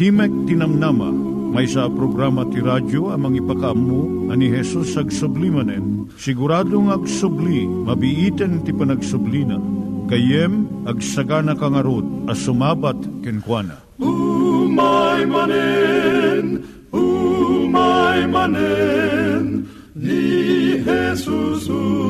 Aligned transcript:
Timek 0.00 0.32
Tinamnama, 0.48 1.12
may 1.52 1.68
sa 1.68 1.84
programa 1.92 2.48
ti 2.48 2.56
radyo 2.56 3.12
amang 3.12 3.36
ipakaammo 3.36 4.32
ani 4.32 4.48
Hesus 4.48 4.96
ag 4.96 5.12
sublimanen. 5.12 6.08
Siguradong 6.16 6.88
ag 6.88 7.04
subli, 7.04 7.68
mabiiten 7.68 8.64
ti 8.64 8.72
panagsublina. 8.72 9.60
Kayem 10.08 10.64
ag 10.88 11.04
sagana 11.04 11.52
kangarot 11.52 12.32
as 12.32 12.40
sumabat 12.40 12.96
kenkwana. 13.20 13.76
Umay 14.00 15.28
manen, 15.28 16.64
umay 16.96 18.24
manen, 18.24 19.68
ni 19.92 20.80
Jesus 20.80 21.68
umay 21.68 22.09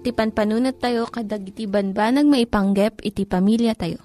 Met, 0.00 0.08
ti 0.08 0.16
panpanunat 0.16 0.80
tayo 0.80 1.04
kadag 1.12 1.44
iti 1.44 1.68
banbanag 1.68 2.24
maipanggep 2.24 3.04
iti 3.04 3.28
pamilya 3.28 3.76
tayo. 3.76 4.00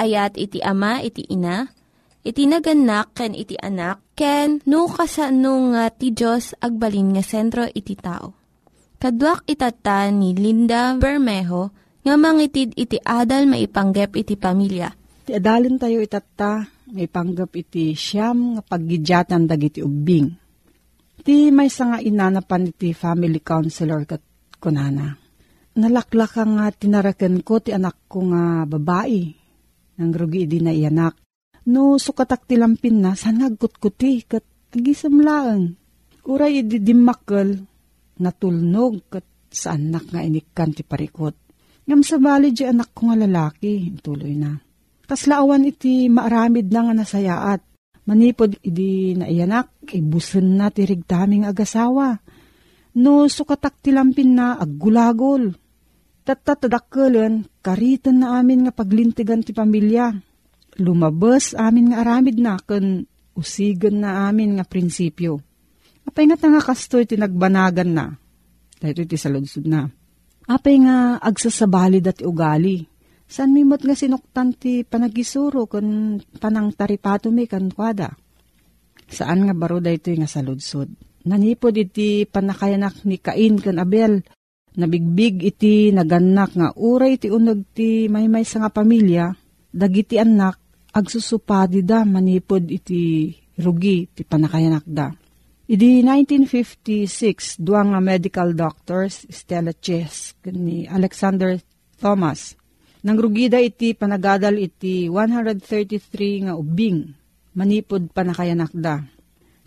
Ayat 0.00 0.40
iti 0.40 0.64
ama, 0.64 1.04
iti 1.04 1.28
ina, 1.28 1.68
iti 2.24 2.48
naganak, 2.48 3.12
ken 3.12 3.36
iti 3.36 3.60
anak, 3.60 4.00
ken 4.16 4.64
no, 4.64 4.88
kasano 4.88 5.76
nga 5.76 5.92
ti 5.92 6.16
Diyos 6.16 6.56
agbalin 6.56 7.12
nga 7.12 7.20
sentro 7.20 7.68
iti 7.68 7.92
tao. 7.92 8.32
Kaduak 8.98 9.44
itata 9.44 10.08
ni 10.08 10.32
Linda 10.32 10.96
Bermejo 10.96 11.70
nga 12.02 12.14
mangitid 12.16 12.72
iti 12.74 12.96
adal 12.96 13.44
maipanggep 13.46 14.16
iti 14.16 14.34
pamilya. 14.34 14.90
Ti 15.28 15.36
adalin 15.36 15.76
tayo 15.76 16.00
itata, 16.00 16.64
maipanggep 16.88 17.52
iti 17.52 17.92
siyam 17.92 18.56
nga 18.56 18.62
paggidyatan 18.64 19.44
dagiti 19.44 19.84
ubing 19.84 20.48
Ti 21.28 21.52
may 21.52 21.68
nga 21.68 22.00
inanapan 22.00 22.72
iti 22.72 22.96
family 22.96 23.44
counselor 23.44 24.08
kat 24.08 24.22
kunana. 24.58 25.16
Nalaklak 25.78 26.34
nga 26.34 26.66
tinarakan 26.74 27.46
ko 27.46 27.62
ti 27.62 27.70
anak 27.70 28.10
ko 28.10 28.26
nga 28.34 28.66
babae. 28.66 29.22
Nang 29.98 30.10
rugi 30.14 30.46
di 30.50 30.58
na 30.58 30.74
iyanak. 30.74 31.14
No 31.70 31.98
sukatak 31.98 32.50
ti 32.50 32.58
lampin 32.58 33.02
na 33.02 33.14
san 33.14 33.38
kuti 33.58 34.26
kat 34.26 34.44
agisam 34.74 35.22
laang. 35.22 35.74
Uray 36.28 36.66
idi 36.66 36.82
dimakkel 36.82 37.56
natulnog 38.18 38.94
kat 39.08 39.26
sa 39.48 39.78
anak 39.78 40.10
nga 40.10 40.20
inikan 40.20 40.74
ti 40.74 40.82
parikot. 40.82 41.34
Ngam 41.88 42.04
sa 42.04 42.20
bali 42.20 42.52
di 42.52 42.68
anak 42.68 42.92
ko 42.92 43.08
nga 43.08 43.16
lalaki, 43.16 43.96
tuloy 44.04 44.36
na. 44.36 44.52
Kaslaawan 45.08 45.64
iti 45.64 46.12
maaramid 46.12 46.68
na 46.68 46.80
nga 46.84 46.94
nasayaat 47.00 47.60
Manipod 48.08 48.56
idi 48.64 49.12
na 49.12 49.28
iyanak, 49.28 49.84
ibusen 49.92 50.56
na 50.56 50.72
tirig 50.72 51.04
taming 51.04 51.44
agasawa. 51.44 52.16
No 52.98 53.30
sukatak 53.30 53.78
tilampin 53.78 54.34
na 54.34 54.58
aggulagol. 54.58 55.54
Tatatadakkelan, 56.26 57.46
karitan 57.62 58.20
na 58.20 58.42
amin 58.42 58.66
nga 58.66 58.74
paglintigan 58.74 59.40
ti 59.40 59.54
pamilya. 59.54 60.12
Lumabas 60.82 61.54
amin 61.54 61.94
nga 61.94 62.04
aramid 62.04 62.36
na, 62.36 62.58
kan 62.60 63.06
usigan 63.38 64.02
na 64.02 64.28
amin 64.28 64.58
nga 64.58 64.66
prinsipyo. 64.66 65.40
Apay 66.04 66.26
nga 66.28 66.36
nga 66.36 66.62
kastoy 66.62 67.06
tinagbanagan 67.06 67.90
na. 67.94 68.06
Dahil 68.82 69.06
iti 69.06 69.16
saludsud 69.16 69.64
na. 69.64 69.88
Apay 70.50 70.82
nga 70.82 71.22
agsasabali 71.22 72.02
dati 72.02 72.26
ugali 72.26 72.98
San 73.28 73.52
mimot 73.52 73.84
nga 73.84 73.92
sinuktan 73.92 74.56
ti 74.56 74.88
panagisuro 74.88 75.68
kun 75.68 76.16
panang 76.40 76.72
taripato 76.72 77.28
mi 77.28 77.44
kan 77.44 77.68
kwada. 77.68 78.16
Saan 79.04 79.44
nga 79.44 79.52
baro 79.52 79.84
da 79.84 79.92
ito 79.92 80.08
nga 80.16 80.24
saludsod. 80.24 80.88
Nanipod 81.28 81.76
iti 81.76 82.24
panakayanak 82.24 83.04
ni 83.04 83.20
Cain 83.20 83.60
kan 83.60 83.76
Abel. 83.76 84.24
Nabigbig 84.78 85.44
iti 85.44 85.92
naganak 85.92 86.56
nga 86.56 86.68
uray 86.72 87.20
iti 87.20 87.28
unog 87.28 87.68
ti 87.76 88.08
maymay 88.08 88.48
sa 88.48 88.64
nga 88.64 88.70
pamilya. 88.72 89.36
Dagiti 89.68 90.16
anak 90.16 90.56
agsusupadi 90.96 91.84
da 91.84 92.08
manipod 92.08 92.64
iti 92.72 93.28
rugi 93.60 94.08
ti 94.08 94.24
panakayanak 94.24 94.86
da. 94.88 95.12
Idi 95.68 96.00
1956, 96.00 97.60
dua 97.60 97.84
nga 97.84 98.00
medical 98.00 98.56
doctors, 98.56 99.28
Stella 99.28 99.76
Chess, 99.76 100.32
ni 100.48 100.88
Alexander 100.88 101.60
Thomas, 102.00 102.56
Nangrugida 102.98 103.62
iti 103.62 103.94
panagadal 103.94 104.58
iti 104.58 105.06
133 105.06 106.50
nga 106.50 106.54
ubing, 106.58 107.14
manipod 107.54 108.10
panakayanak 108.10 108.74
da. 108.74 109.06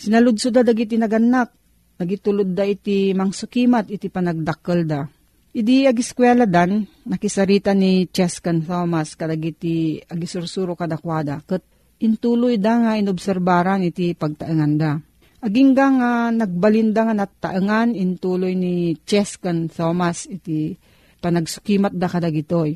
Sinaludso 0.01 0.49
da 0.49 0.65
dagiti 0.65 0.97
naganak, 0.97 1.53
nagitulod 2.01 2.57
da 2.57 2.65
iti 2.65 3.13
mangsukimat 3.13 3.85
iti 3.93 4.09
panagdakkel 4.09 4.81
da. 4.89 5.05
Idi 5.53 5.85
agiskwela 5.85 6.49
dan, 6.49 6.89
nakisarita 7.05 7.77
ni 7.77 8.09
Cheskan 8.09 8.65
Thomas 8.65 9.13
kadagiti 9.13 10.01
agisursuro 10.01 10.73
kadakwada, 10.73 11.45
kat 11.45 11.61
intuloy 12.01 12.57
da 12.57 12.81
nga 12.81 12.91
inobserbaran 12.97 13.85
iti 13.85 14.17
pagtaengan 14.17 14.73
da. 14.73 14.97
Agingga 15.45 15.85
nga 15.93 16.11
nagbalinda 16.33 17.05
nga 17.05 17.15
nataengan 17.21 17.93
intuloy 17.93 18.57
ni 18.57 18.97
Cheskan 19.05 19.69
Thomas 19.69 20.25
iti 20.25 20.73
panagsukimat 21.21 21.93
da 21.93 22.09
kadagitoy 22.09 22.73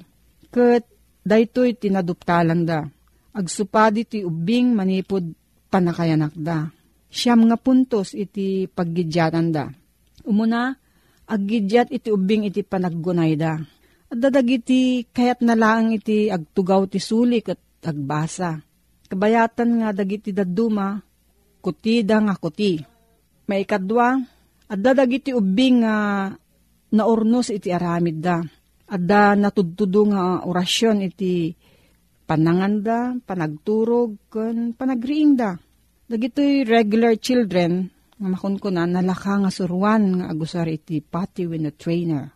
Ket 0.53 0.85
daytoy 1.25 1.73
tinaduptalan 1.73 2.69
da. 2.69 2.85
Agsupadi 3.33 4.05
ti 4.05 4.21
ubing 4.21 4.77
manipod 4.77 5.25
panakayanak 5.73 6.37
da. 6.37 6.69
Siyam 7.15 7.47
nga 7.47 7.55
puntos 7.55 8.11
iti 8.11 8.67
paggidyatan 8.67 9.47
da. 9.55 9.71
Umuna, 10.27 10.75
aggidyat 11.31 11.87
iti 11.95 12.11
ubing 12.11 12.43
iti 12.43 12.59
panaggunay 12.67 13.39
da. 13.39 13.55
At 14.11 14.17
dadag 14.19 14.51
kayat 15.15 15.39
na 15.39 15.55
lang 15.55 15.95
iti 15.95 16.27
agtugaw 16.27 16.83
ti 16.91 16.99
sulik 16.99 17.55
at 17.55 17.61
agbasa. 17.87 18.59
Kabayatan 19.07 19.69
nga 19.79 19.89
dagiti 19.95 20.35
daduma, 20.35 20.99
kuti 21.63 22.03
da 22.03 22.19
nga 22.19 22.35
kuti. 22.35 22.83
May 23.47 23.63
ikadwa, 23.63 24.19
at 24.67 24.79
dadag 24.83 25.15
iti 25.15 25.31
ubing 25.31 25.87
nga 25.87 25.95
naurnos 26.91 27.47
iti 27.47 27.71
aramid 27.71 28.19
da 28.19 28.43
Adda 28.85 29.33
natudtudo 29.33 30.13
nga 30.13 30.45
orasyon 30.45 31.09
iti 31.09 31.49
pananganda, 32.29 33.17
panagturog, 33.25 34.29
kan 34.29 34.77
panagriing 34.77 35.33
da. 35.33 35.57
Dagitoy 36.05 36.69
regular 36.69 37.17
children, 37.17 37.89
nga 38.21 38.69
na, 38.69 38.85
nalaka 38.85 39.41
nga 39.41 39.49
suruan 39.49 40.21
nga 40.21 40.25
agusar 40.29 40.69
iti 40.69 41.01
pati 41.01 41.49
with 41.49 41.65
a 41.65 41.73
trainer. 41.73 42.29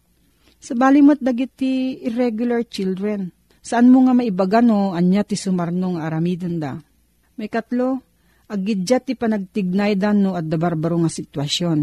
Sa 0.58 0.74
balimot 0.74 1.22
dagiti 1.22 2.02
irregular 2.02 2.66
children, 2.66 3.30
saan 3.62 3.94
mo 3.94 4.02
nga 4.10 4.18
maibagano 4.18 4.98
anya 4.98 5.22
ti 5.22 5.38
sumarno 5.38 5.96
nga 5.96 6.10
da. 6.58 6.82
May 7.38 7.48
katlo, 7.48 8.02
agidjat 8.50 9.06
ti 9.06 9.14
panagtignay 9.14 9.94
dan 9.94 10.26
no 10.26 10.34
at 10.34 10.50
barbaro 10.50 11.06
nga 11.06 11.12
sitwasyon. 11.14 11.80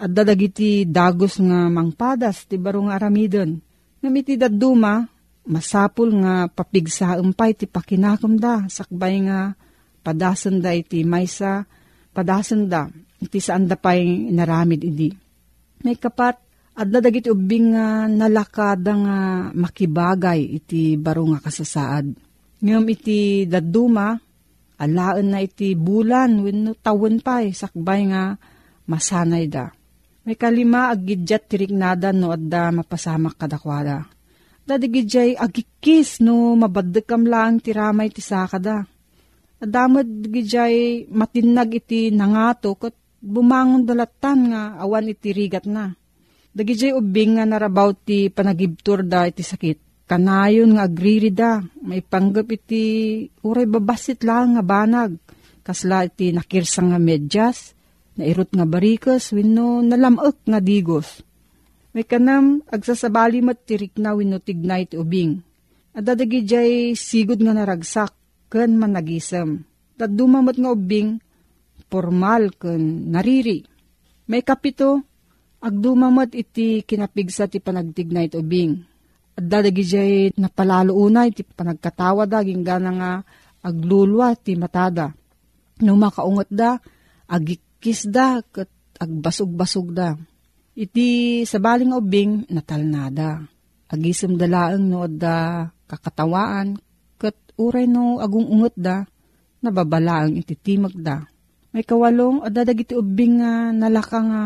At 0.00 0.16
dagiti 0.16 0.88
dagos 0.88 1.36
nga 1.36 1.68
mangpadas 1.68 2.48
ti 2.48 2.56
baro 2.56 2.88
nga 2.88 2.96
aramidon 2.96 3.60
Namiti 4.00 4.36
duma, 4.36 5.08
masapul 5.44 6.16
nga 6.20 6.48
papigsa 6.48 7.20
umpay 7.20 7.52
ti 7.56 7.68
pakinakam 7.68 8.36
da, 8.40 8.64
sakbay 8.68 9.24
nga 9.24 9.52
padasan 10.06 10.62
da 10.62 10.70
iti 10.70 11.02
maysa, 11.02 11.66
padasan 12.14 12.70
da, 12.70 12.86
iti 13.18 13.42
saan 13.42 13.66
da 13.66 13.74
pa'y 13.74 14.30
naramid 14.30 14.86
idi. 14.86 15.10
May 15.82 15.98
kapat, 15.98 16.38
at 16.76 16.86
dadagit 16.92 17.32
ubing 17.32 17.72
nga 17.74 18.06
nalakada 18.06 18.92
nga 18.94 19.18
makibagay 19.50 20.60
iti 20.62 20.94
baro 20.94 21.24
nga 21.34 21.40
kasasaad. 21.42 22.06
Ngam 22.62 22.84
iti 22.92 23.48
daduma, 23.48 24.14
alaan 24.76 25.26
na 25.32 25.40
iti 25.40 25.72
bulan, 25.72 26.44
wenno 26.44 26.76
tawon 26.78 27.18
pa'y 27.24 27.56
sakbay 27.56 28.12
nga 28.12 28.36
masanay 28.86 29.48
da. 29.50 29.72
May 30.28 30.36
kalima 30.36 30.92
agidjat 30.92 31.48
tiriknada 31.48 32.12
no 32.12 32.34
adda 32.34 32.74
mapasamak 32.74 33.40
kadakwada. 33.40 34.04
Dadigidjay 34.66 35.38
agikis 35.38 36.18
no 36.18 36.58
mabaddekam 36.58 37.22
lang 37.24 37.62
tiramay 37.62 38.10
ti 38.10 38.20
sakada. 38.20 38.84
Adamad 39.56 40.06
gidjay 40.28 41.08
matinag 41.08 41.80
iti 41.80 42.12
nangato 42.12 42.76
kat 42.76 42.92
bumangon 43.22 43.88
dalatan 43.88 44.52
nga 44.52 44.62
awan 44.76 45.08
iti 45.08 45.32
rigat 45.32 45.64
na. 45.64 45.96
Dagidjay 46.56 46.92
ubing 46.92 47.40
nga 47.40 47.44
narabaw 47.44 47.92
ti 47.96 48.28
panagibtur 48.28 49.04
da 49.04 49.28
iti 49.28 49.44
sakit. 49.44 50.06
Kanayon 50.06 50.78
nga 50.78 50.86
agriri 50.86 51.34
da, 51.34 51.58
may 51.82 51.98
panggap 51.98 52.46
iti 52.52 52.84
uray 53.42 53.66
babasit 53.66 54.22
lang 54.22 54.54
nga 54.54 54.62
banag. 54.62 55.18
Kasla 55.66 56.06
iti 56.06 56.30
nakirsang 56.30 56.94
nga 56.94 57.00
medyas, 57.02 57.76
Nairot 58.16 58.48
nga 58.48 58.64
barikas, 58.64 59.28
wino 59.36 59.84
nalamak 59.84 60.40
nga 60.48 60.56
digos. 60.56 61.20
May 61.92 62.08
kanam, 62.08 62.64
agsasabali 62.64 63.44
mat 63.44 63.60
tirik 63.68 64.00
na 64.00 64.16
wino 64.16 64.40
tignay 64.40 64.88
ti 64.88 64.96
ubing. 64.96 65.44
Adadagi 65.92 66.40
jay 66.44 66.72
sigod 66.96 67.40
nga 67.44 67.52
naragsak, 67.52 68.12
ken 68.50 68.78
man 68.78 68.94
nagisam. 68.94 69.64
Tadumamat 69.96 70.56
nga 70.60 70.70
ubing, 70.72 71.18
formal 71.88 72.52
ken 72.56 73.10
nariri. 73.10 73.64
May 74.26 74.42
kapito, 74.42 75.02
agdumamat 75.62 76.34
iti 76.34 76.82
kinapigsa 76.82 77.46
ti 77.46 77.62
panagtignay 77.62 78.30
ti 78.30 78.36
ubing. 78.36 78.82
At 79.36 79.44
dadagi 79.44 79.84
jay 79.84 80.12
napalalo 80.36 80.96
unay 80.96 81.30
ti 81.32 81.44
panagkatawa 81.44 82.24
da, 82.24 82.40
gingana 82.40 82.90
nga 82.92 83.12
aglulwa 83.62 84.32
ti 84.36 84.56
matada. 84.56 85.12
No 85.84 85.94
makaungot 86.00 86.48
da, 86.48 86.80
agik 87.28 87.60
kisda 87.82 88.40
kat 88.48 88.70
agbasog-basog 88.96 89.92
da. 89.92 90.16
Iti 90.76 91.40
sabaling 91.44 91.92
ubing 91.92 92.48
natalnada. 92.52 93.44
Agisem 93.86 94.34
dalaang 94.34 94.82
no 94.82 95.06
da 95.06 95.68
kakatawaan 95.86 96.74
kat 96.74 96.85
uray 97.56 97.88
no 97.88 98.20
agung 98.20 98.46
ungot 98.48 98.76
da 98.76 99.04
nababalaang 99.64 100.36
iti 100.36 100.54
timag 100.54 100.94
da. 100.94 101.24
May 101.72 101.84
kawalong 101.84 102.44
adadag 102.44 102.86
iti 102.86 102.96
ubing 102.96 103.42
nga 103.42 103.72
nalaka 103.72 104.20
nga 104.22 104.42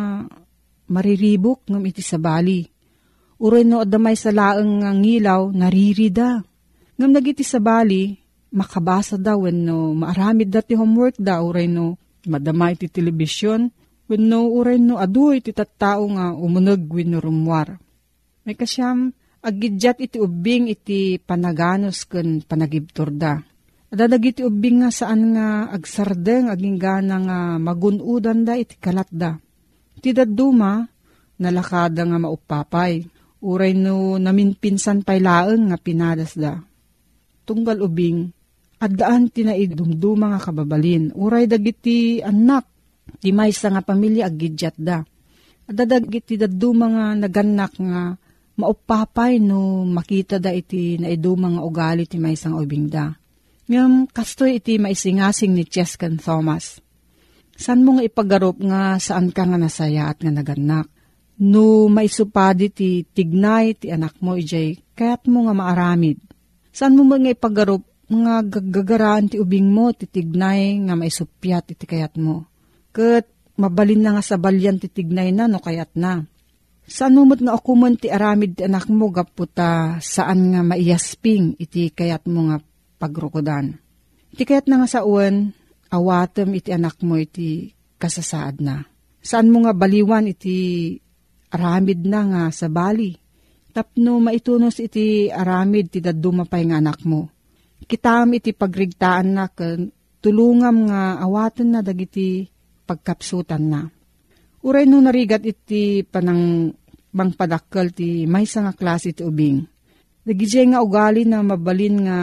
mariribok 0.90 1.66
ngam 1.70 1.84
iti 1.86 2.02
sabali. 2.02 2.66
Uray 3.40 3.62
no 3.62 3.80
adamay 3.80 4.18
sa 4.18 4.34
laeng 4.34 4.82
nga 4.82 4.90
ngilaw, 4.92 5.54
naririda. 5.54 6.42
Ngam 6.98 7.10
nagiti 7.14 7.40
sabali, 7.46 8.20
makabasa 8.50 9.16
daw 9.16 9.46
when 9.46 9.62
no 9.64 9.94
maaramid 9.94 10.50
dati 10.50 10.74
homework 10.74 11.16
daw 11.16 11.48
uray 11.48 11.70
no 11.70 11.96
madamay 12.26 12.74
iti 12.74 12.90
telebisyon 12.90 13.70
when 14.10 14.26
no 14.26 14.50
uray 14.50 14.76
no 14.82 14.98
aduy 14.98 15.38
iti 15.38 15.54
tattao 15.54 16.04
nga 16.10 16.34
umunag 16.34 16.82
when 16.90 17.14
no 17.14 17.22
rumwar. 17.22 17.78
May 18.42 18.58
kasyam 18.58 19.14
agidyat 19.40 19.96
iti 20.00 20.20
ubing 20.20 20.68
iti 20.68 21.16
panaganos 21.16 22.04
ken 22.04 22.44
panagibturda. 22.44 23.40
Adadag 23.90 24.22
iti 24.22 24.46
ubing 24.46 24.86
nga 24.86 24.90
saan 24.94 25.34
nga 25.34 25.66
agsardeng 25.74 26.46
aging 26.46 26.78
gana 26.78 27.16
nga 27.18 27.38
magunudan 27.58 28.46
da 28.46 28.54
iti 28.54 28.78
kalat 28.78 29.10
da. 29.10 29.34
Iti 29.98 30.14
daduma, 30.14 30.86
nalakada 31.42 32.06
nga 32.06 32.18
maupapay. 32.22 33.02
Uray 33.40 33.72
no 33.74 34.20
naminpinsan 34.20 35.02
pay 35.02 35.18
laeng 35.18 35.72
nga 35.72 35.78
pinadas 35.80 36.38
da. 36.38 36.60
Tunggal 37.42 37.82
ubing, 37.82 38.30
adaan 38.78 39.26
tinaidumduma 39.32 40.36
nga 40.36 40.40
kababalin. 40.40 41.10
Uray 41.18 41.50
dagiti 41.50 42.22
anak, 42.22 42.70
ti 43.18 43.34
maysa 43.34 43.74
nga 43.74 43.82
pamilya 43.82 44.30
agidyat 44.30 44.76
da. 44.78 45.02
Adadag 45.66 46.06
iti 46.14 46.38
daduma 46.38 46.86
nga 46.94 47.06
naganak 47.18 47.74
nga 47.74 48.14
maupapay 48.58 49.38
no 49.38 49.86
makita 49.86 50.42
da 50.42 50.50
iti 50.50 50.98
naiduma 50.98 51.52
nga 51.54 51.62
ugali 51.62 52.08
ti 52.08 52.16
maysang 52.18 52.56
ubing 52.58 52.90
da. 52.90 53.14
Ngam 53.70 54.10
kastoy 54.10 54.58
iti 54.58 54.82
maisingasing 54.82 55.54
ni 55.54 55.62
Cheskan 55.62 56.18
Thomas. 56.18 56.82
San 57.54 57.86
mo 57.86 58.00
nga 58.00 58.04
ipagarup 58.08 58.58
nga 58.58 58.98
saan 58.98 59.30
ka 59.30 59.46
nga 59.46 59.60
nasaya 59.60 60.10
at 60.10 60.18
nga 60.24 60.32
naganak? 60.32 60.90
No 61.40 61.86
maisupadi 61.86 62.72
ti 62.72 63.04
tignay 63.06 63.78
ti 63.78 63.92
anak 63.94 64.18
mo 64.24 64.34
ijay 64.34 64.80
kayat 64.98 65.30
mo 65.30 65.46
nga 65.46 65.54
maaramid. 65.54 66.18
Saan 66.74 66.98
mo 66.98 67.06
nga 67.06 67.30
ipagarup 67.30 67.84
nga 68.10 68.42
gagagaraan 68.42 69.30
ti 69.30 69.38
ubing 69.38 69.70
mo 69.70 69.94
ti 69.94 70.10
tignay 70.10 70.82
nga 70.90 70.98
maisupyat 70.98 71.70
iti 71.70 71.84
kayat 71.86 72.18
mo. 72.18 72.50
Kat 72.90 73.30
mabalin 73.54 74.02
na 74.02 74.18
nga 74.18 74.22
sa 74.24 74.34
balyan 74.34 74.82
ti 74.82 74.90
tignay 74.90 75.30
na 75.30 75.46
no 75.46 75.62
kayat 75.62 75.94
na. 75.94 76.26
Saan 76.90 77.14
mo 77.14 77.22
nga 77.22 77.54
akuman 77.54 77.94
ti 77.94 78.10
aramid 78.10 78.58
ti 78.58 78.66
anak 78.66 78.90
mo 78.90 79.14
gaputa 79.14 80.02
saan 80.02 80.50
nga 80.50 80.66
maiyasping 80.66 81.54
iti 81.54 81.94
kayat 81.94 82.26
mo 82.26 82.50
nga 82.50 82.58
pagrukodan. 82.98 83.78
Iti 84.34 84.42
kayat 84.42 84.66
na 84.66 84.82
nga 84.82 84.88
sa 84.90 85.06
uwan, 85.06 85.54
awatem 85.86 86.50
iti 86.58 86.74
anak 86.74 86.98
mo 87.06 87.14
iti 87.14 87.70
kasasaad 87.94 88.58
na. 88.58 88.82
Saan 89.22 89.54
mo 89.54 89.62
nga 89.62 89.70
baliwan 89.70 90.26
iti 90.26 90.98
aramid 91.54 92.02
na 92.10 92.20
nga 92.26 92.42
sa 92.50 92.66
bali. 92.66 93.14
Tapno 93.70 94.18
maitunos 94.18 94.82
iti 94.82 95.30
aramid 95.30 95.94
ti 95.94 96.02
dadumapay 96.02 96.74
nga 96.74 96.82
anak 96.82 97.06
mo. 97.06 97.30
Kitam 97.86 98.34
iti 98.34 98.50
pagrigtaan 98.50 99.28
na 99.30 99.46
tulungam 100.18 100.90
nga 100.90 101.22
awaten 101.22 101.70
na 101.70 101.86
dagiti 101.86 102.50
pagkapsutan 102.82 103.64
na. 103.70 103.86
Uray 104.60 104.84
no 104.84 105.00
narigat 105.00 105.40
iti 105.40 106.04
panang 106.04 106.68
bang 107.10 107.34
padakkel 107.34 107.90
ti 107.90 108.24
maysa 108.24 108.62
nga 108.62 108.74
klase 108.74 109.10
ti 109.10 109.22
ubing. 109.26 109.66
Dagijay 110.22 110.70
nga 110.70 110.82
ugali 110.82 111.26
na 111.26 111.42
mabalin 111.42 111.96
nga 112.06 112.18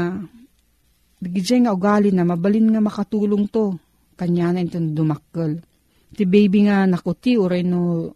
Dagijay 1.17 1.65
nga 1.65 1.73
ugali 1.73 2.13
na 2.13 2.21
mabalin 2.21 2.69
nga 2.69 2.81
makatulong 2.81 3.49
to. 3.49 3.73
Kanya 4.13 4.53
na 4.53 4.61
ito 4.61 4.77
dumakkel. 4.77 5.61
Ti 6.13 6.23
baby 6.29 6.69
nga 6.69 6.85
nakuti 6.85 7.35
uray 7.37 7.65
no 7.65 8.13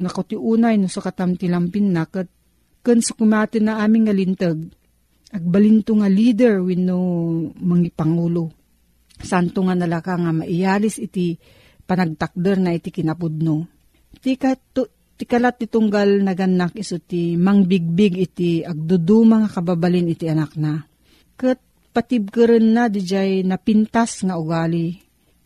nakuti 0.00 0.36
unay 0.36 0.76
no 0.76 0.88
sa 0.88 1.00
katam 1.00 1.40
ti 1.40 1.48
lampin 1.48 1.88
na 1.88 2.04
kat 2.04 2.28
kan 2.84 3.00
sa 3.00 3.16
kumati 3.16 3.64
na 3.64 3.80
aming 3.80 4.04
nga 4.08 4.14
lintag. 4.14 4.60
Agbalinto 5.32 5.96
nga 5.96 6.08
leader 6.08 6.60
win 6.60 6.84
no 6.84 6.98
mangi 7.56 7.88
pangulo. 7.88 8.52
Santo 9.16 9.64
nga 9.64 9.72
nalaka 9.72 10.20
nga 10.20 10.32
maiyalis 10.36 11.00
iti 11.00 11.40
panagtakder 11.88 12.60
na 12.60 12.76
iti 12.76 12.92
kinapudno. 12.92 13.68
Ti, 14.14 14.40
kato, 14.40 14.93
ti 15.14 15.24
kalat 15.24 15.62
ti 15.62 15.66
tunggal 15.70 16.22
naganak 16.26 16.74
iso 16.74 16.98
ti 16.98 17.38
mangbigbig 17.38 18.18
iti 18.18 18.66
agduduma 18.66 19.46
nga 19.46 19.60
kababalin 19.60 20.10
iti 20.10 20.26
anak 20.26 20.58
na. 20.58 20.82
Kat 21.38 21.58
patibkeren 21.94 22.74
na 22.74 22.90
dijay 22.90 23.46
napintas 23.46 24.26
nga 24.26 24.34
ugali. 24.34 24.98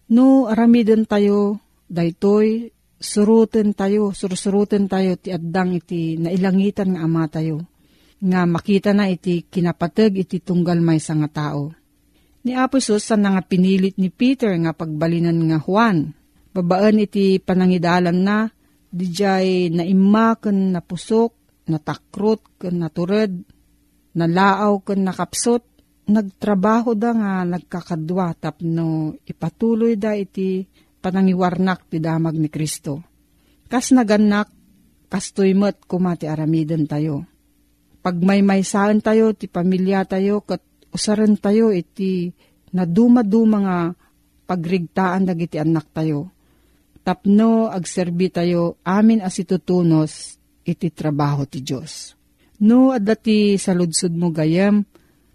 No 0.09 0.49
aramiden 0.49 1.05
tayo, 1.05 1.61
daytoy, 1.85 2.73
suruten 2.97 3.77
tayo, 3.77 4.17
sursuruten 4.17 4.89
tayo 4.89 5.21
ti 5.21 5.31
addang 5.31 5.77
iti 5.77 6.17
nailangitan 6.17 6.97
nga 6.97 7.05
ama 7.05 7.29
tayo. 7.29 7.69
Nga 8.19 8.41
makita 8.51 8.91
na 8.97 9.07
iti 9.07 9.47
kinapateg 9.47 10.27
iti 10.27 10.41
tunggal 10.43 10.81
may 10.83 10.99
nga 10.99 11.31
tao. 11.31 11.71
Ni 12.43 12.57
Aposos 12.57 13.05
sa 13.05 13.15
nga 13.21 13.45
pinilit 13.45 14.01
ni 14.01 14.09
Peter 14.09 14.51
nga 14.59 14.73
pagbalinan 14.73 15.39
nga 15.53 15.61
Juan. 15.61 16.17
Babaan 16.51 16.99
iti 16.99 17.39
panangidalan 17.39 18.19
na, 18.19 18.49
dijay 18.89 19.69
naimma 19.73 20.41
ken 20.41 20.73
napusok, 20.73 21.33
natakrot 21.69 22.59
ken 22.61 22.81
natured, 22.81 23.33
nalaaw 24.17 24.81
ken 24.83 25.05
nakapsot, 25.05 25.65
nagtrabaho 26.09 26.97
da 26.97 27.13
nga 27.13 27.33
nagkakadwa 27.45 28.33
tapno 28.41 29.13
ipatuloy 29.29 29.95
da 30.01 30.17
iti 30.17 30.65
panangiwarnak 30.99 31.93
ti 31.93 32.01
damag 32.01 32.41
ni 32.41 32.49
Kristo. 32.49 33.05
Kas 33.69 33.93
naganak, 33.93 34.49
kastoy 35.13 35.53
met 35.53 35.85
kumati 35.85 36.25
aramiden 36.25 36.89
tayo. 36.89 37.29
Pag 38.01 38.25
may 38.25 38.41
maysaan 38.41 39.05
tayo, 39.05 39.37
ti 39.37 39.53
pamilya 39.53 40.09
tayo, 40.09 40.41
kat 40.41 40.65
usaran 40.89 41.37
tayo 41.37 41.69
iti 41.69 42.33
naduma-duma 42.73 43.59
nga 43.61 43.79
pagrigtaan 44.49 45.29
dagiti 45.29 45.61
anak 45.61 45.93
tayo. 45.93 46.33
Tapno 47.07 47.69
agserbi 47.69 48.29
tayo 48.29 48.81
amin 48.85 49.25
as 49.25 49.39
itutunos 49.41 50.37
iti 50.65 50.93
trabaho 50.93 51.49
ti 51.49 51.65
Diyos. 51.65 52.15
No, 52.59 52.91
adati 52.91 53.55
sa 53.57 53.73
ludsud 53.73 54.13
mo 54.19 54.35
gayam, 54.35 54.83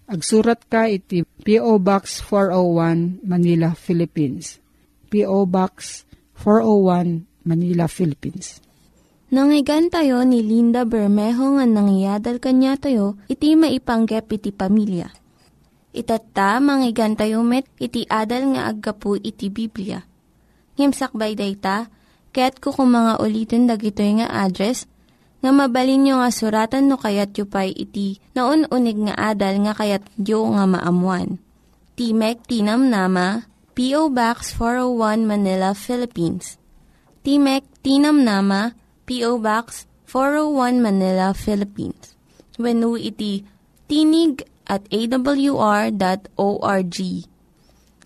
Agsurat 0.03 0.59
ka 0.67 0.91
iti 0.91 1.23
P.O. 1.23 1.79
Box 1.79 2.19
401 2.27 3.23
Manila, 3.23 3.71
Philippines. 3.71 4.59
P.O. 5.07 5.47
Box 5.47 6.03
401 6.43 7.23
Manila, 7.47 7.87
Philippines. 7.87 8.59
Nangyigan 9.31 9.87
tayo 9.87 10.21
ni 10.27 10.43
Linda 10.43 10.83
Bermejo 10.83 11.57
nga 11.57 11.65
nangyadal 11.65 12.37
kanya 12.43 12.75
tayo, 12.77 13.17
iti 13.31 13.55
maipanggep 13.55 14.27
iti 14.37 14.51
pamilya. 14.51 15.09
Itatta, 15.95 16.59
manggigan 16.59 17.15
tayo 17.15 17.41
met, 17.41 17.65
iti 17.79 18.03
adal 18.05 18.53
nga 18.53 18.69
aggapu 18.69 19.15
iti 19.17 19.47
Biblia. 19.47 20.03
Ngimsakbay 20.77 21.37
day 21.37 21.53
ta, 21.53 21.87
kaya't 22.33 22.57
kukumanga 22.57 23.21
ulitin 23.21 23.69
dagito 23.69 24.01
nga 24.01 24.27
address 24.29 24.89
nga 25.43 25.51
mabalin 25.51 26.07
nga 26.07 26.31
suratan 26.31 26.87
no 26.87 26.95
kayat 26.95 27.35
yu 27.35 27.43
pa'y 27.43 27.75
iti 27.75 28.23
na 28.31 28.47
unig 28.47 28.97
nga 29.11 29.35
adal 29.35 29.59
nga 29.67 29.75
kayat 29.75 30.03
yu 30.15 30.39
nga 30.55 30.63
maamuan. 30.63 31.37
Timek 31.93 32.41
Tinam 32.49 32.89
Nama, 32.89 33.45
P.O. 33.77 34.09
Box 34.09 34.57
401 34.57 35.29
Manila, 35.29 35.77
Philippines. 35.77 36.57
Timek 37.21 37.61
Tinam 37.85 38.25
Nama, 38.25 38.73
P.O. 39.05 39.37
Box 39.37 39.85
401 40.09 40.81
Manila, 40.81 41.37
Philippines. 41.37 42.17
When 42.57 42.81
iti 42.97 43.45
tinig 43.89 44.45
at 44.69 44.85
awr.org. 44.89 45.97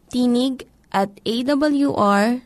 Tinig 0.08 0.56
at 0.98 1.14
awr.org 1.22 2.42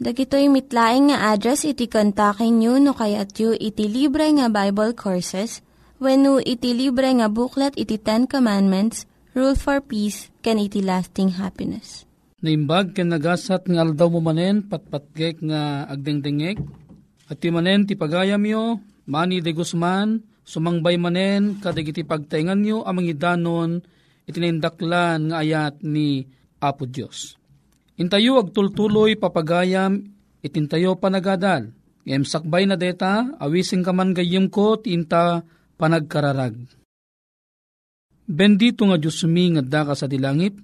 Dagitoy 0.00 0.48
mitlaing 0.48 1.12
nga 1.12 1.36
address 1.36 1.68
iti 1.68 1.84
kontakin 1.84 2.56
nyo 2.56 2.80
no 2.80 2.96
kayat 2.96 3.36
yu 3.36 3.52
iti 3.52 3.84
libre 3.84 4.32
nga 4.32 4.48
Bible 4.48 4.96
Courses 4.96 5.60
when 6.00 6.24
no 6.24 6.40
iti 6.40 6.72
libre 6.72 7.12
nga 7.20 7.28
buklat 7.28 7.76
iti 7.76 8.00
Ten 8.00 8.24
Commandments, 8.24 9.04
Rule 9.36 9.52
for 9.60 9.84
Peace, 9.84 10.32
can 10.40 10.56
iti 10.56 10.80
lasting 10.80 11.36
happiness. 11.36 12.08
Naimbag 12.40 12.96
ken 12.96 13.12
nagasat 13.12 13.68
nga 13.68 13.84
aldaw 13.84 14.08
mo 14.08 14.24
manen 14.24 14.64
patpatgek 14.64 15.44
nga 15.44 15.84
agdengdengek 15.92 16.56
at 17.28 17.36
ti 17.36 17.52
manen 17.52 17.84
ti 17.84 17.92
pagayam 17.92 18.40
yo, 18.48 18.80
Manny 19.04 19.44
de 19.44 19.52
Guzman, 19.52 20.24
sumangbay 20.48 20.96
manen 20.96 21.60
kadag 21.60 21.92
iti 21.92 22.08
pagtaingan 22.08 22.64
nyo 22.64 22.88
amang 22.88 23.04
idanon 23.04 23.84
itinindaklan 24.24 25.28
nga 25.28 25.44
ayat 25.44 25.84
ni 25.84 26.24
Apo 26.60 26.84
Diyos. 26.84 27.40
Intayo 27.96 28.40
agtultuloy 28.40 29.16
papagayam, 29.16 30.04
itintayo 30.44 30.96
panagadal. 30.96 31.72
Ngem 32.04 32.24
sakbay 32.24 32.64
na 32.64 32.76
deta, 32.76 33.28
awising 33.40 33.84
kaman 33.84 34.16
gayem 34.16 34.48
ko, 34.48 34.76
tinta 34.80 35.44
panagkararag. 35.76 36.56
Bendito 38.24 38.86
nga 38.86 38.96
Diyos 38.96 39.24
mi 39.26 39.52
nga 39.52 39.64
daka 39.64 39.92
sa 39.98 40.06
dilangit, 40.06 40.54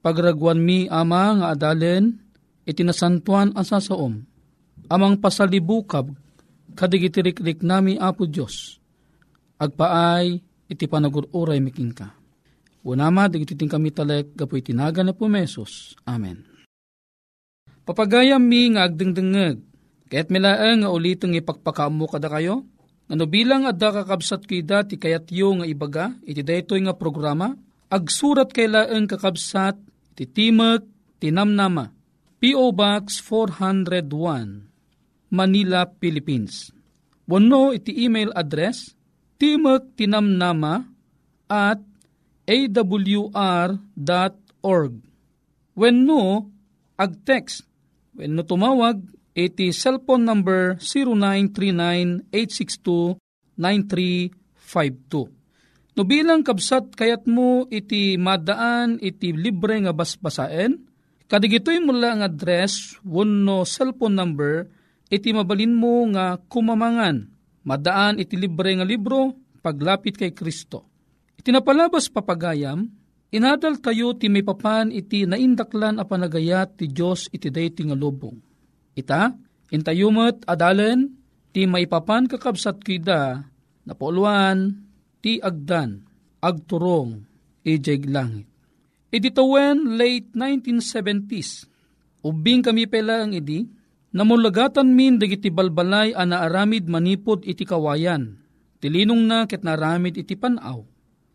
pagragwan 0.00 0.60
mi 0.60 0.88
ama 0.88 1.36
nga 1.36 1.46
adalen, 1.52 2.16
itinasantuan 2.64 3.56
asasaom. 3.56 4.30
amang 4.90 5.22
pasalibukab 5.22 6.10
kadigitirik-rik 6.74 7.62
nami 7.62 7.94
Apo 7.94 8.26
Diyos. 8.26 8.82
Agpaay 9.62 10.42
iti 10.66 10.84
panagururay 10.90 11.62
miking 11.62 11.94
ka. 11.94 12.19
Unama, 12.80 13.28
digititing 13.28 13.68
kami 13.68 13.92
talek, 13.92 14.32
gapoy 14.32 14.64
tinaga 14.64 15.04
na 15.04 15.12
po 15.12 15.28
mesos. 15.28 15.92
Amen. 16.08 16.48
Papagayam 17.84 18.40
mi 18.40 18.72
nga 18.72 18.88
agdengdengeg, 18.88 19.60
kaya't 20.08 20.32
milaang 20.32 20.84
nga 20.84 20.90
ulitong 20.92 21.36
ipagpakamu 21.36 22.08
kada 22.08 22.32
kayo, 22.32 22.64
ano 23.10 23.24
bilang 23.26 23.66
adda 23.66 24.00
kakabsat 24.00 24.46
kida 24.46 24.86
ti 24.86 24.96
kayat 24.96 25.28
yo 25.34 25.60
nga 25.60 25.66
ibaga, 25.66 26.04
iti 26.24 26.40
daytoy 26.40 26.86
nga 26.86 26.94
programa, 26.94 27.52
agsurat 27.90 28.48
kay 28.48 28.70
laeng 28.70 29.10
kakabsat, 29.10 29.76
ti 30.14 30.30
Timog, 30.30 30.86
Tinamnama, 31.20 31.92
P.O. 32.40 32.72
Box 32.72 33.20
401, 33.20 35.28
Manila, 35.34 35.84
Philippines. 36.00 36.72
Wano 37.28 37.76
iti 37.76 38.06
email 38.06 38.32
address, 38.32 38.96
timagtinamnama 39.36 40.88
at 41.50 41.89
awr.org. 42.50 43.78
When 45.78 45.96
no, 46.02 46.50
ag-text. 46.98 47.62
When 48.18 48.34
no 48.34 48.42
tumawag, 48.42 48.98
iti 49.38 49.70
cellphone 49.70 50.26
number 50.26 50.74
0939-862-9352. 53.54 55.94
No 55.94 56.02
bilang 56.06 56.42
kabsat 56.42 56.94
kayat 56.98 57.30
mo 57.30 57.70
iti 57.70 58.18
madaan 58.18 58.98
iti 58.98 59.30
libre 59.30 59.78
nga 59.86 59.94
basbasaen, 59.94 60.82
kadigitoy 61.30 61.78
mo 61.82 61.94
lang 61.94 62.22
address, 62.26 62.98
wano 63.06 63.62
cellphone 63.62 64.18
number, 64.18 64.66
iti 65.06 65.30
mabalin 65.30 65.74
mo 65.74 66.06
nga 66.14 66.38
kumamangan, 66.50 67.30
madaan 67.62 68.18
iti 68.18 68.36
libre 68.38 68.74
nga 68.74 68.86
libro, 68.86 69.34
paglapit 69.62 70.18
kay 70.18 70.34
Kristo. 70.34 70.89
Iti 71.40 71.48
napalabas 71.56 72.12
papagayam, 72.12 72.84
inadal 73.32 73.80
tayo 73.80 74.12
ti 74.12 74.28
may 74.28 74.44
papan 74.44 74.92
iti 74.92 75.24
naindaklan 75.24 75.96
a 75.96 76.04
panagayat 76.04 76.76
ti 76.76 76.92
Diyos 76.92 77.32
iti 77.32 77.48
dayti 77.48 77.88
nga 77.88 77.96
lubong. 77.96 78.36
Ita, 78.92 79.32
intayumot 79.72 80.44
adalen, 80.44 81.16
ti 81.48 81.64
may 81.64 81.88
papan 81.88 82.28
kakabsat 82.28 82.84
kida, 82.84 83.40
napuluan, 83.88 84.84
ti 85.24 85.40
agdan, 85.40 86.04
agturong, 86.44 87.24
ijeg 87.64 88.04
langit. 88.04 88.44
Iditawen 89.08 89.96
late 89.96 90.36
1970s, 90.36 91.64
ubing 92.20 92.60
kami 92.60 92.84
pela 92.84 93.24
ang 93.24 93.32
idi, 93.32 93.80
Namulagatan 94.10 94.90
min 94.90 95.22
dagiti 95.22 95.54
balbalay 95.54 96.10
a 96.10 96.26
naaramid 96.26 96.90
manipod 96.90 97.46
iti 97.46 97.62
kawayan. 97.62 98.42
Tilinong 98.82 99.22
na 99.22 99.46
ket 99.46 99.62
naramid 99.62 100.18
iti 100.18 100.34
panaw. 100.34 100.82